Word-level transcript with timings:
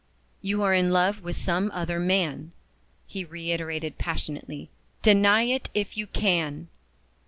"You 0.41 0.63
are 0.63 0.73
in 0.73 0.89
love 0.89 1.21
with 1.21 1.35
some 1.35 1.69
other 1.75 1.99
man," 1.99 2.53
he 3.05 3.23
reiterated 3.23 3.99
passionately. 3.99 4.71
"Deny 5.03 5.43
it 5.43 5.69
if 5.75 5.95
you 5.95 6.07
can!" 6.07 6.69